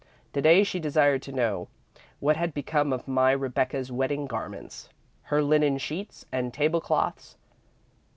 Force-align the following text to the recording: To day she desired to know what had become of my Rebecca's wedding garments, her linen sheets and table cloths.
To 0.33 0.41
day 0.41 0.63
she 0.63 0.79
desired 0.79 1.21
to 1.21 1.31
know 1.31 1.67
what 2.19 2.35
had 2.35 2.55
become 2.55 2.91
of 2.91 3.07
my 3.07 3.31
Rebecca's 3.33 3.91
wedding 3.91 4.25
garments, 4.25 4.89
her 5.25 5.43
linen 5.43 5.77
sheets 5.77 6.25
and 6.31 6.51
table 6.51 6.81
cloths. 6.81 7.37